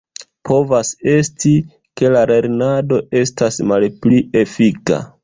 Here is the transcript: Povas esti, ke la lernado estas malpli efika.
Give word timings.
Povas 0.49 0.89
esti, 1.11 1.51
ke 2.01 2.11
la 2.15 2.23
lernado 2.31 2.99
estas 3.21 3.61
malpli 3.73 4.23
efika. 4.43 4.99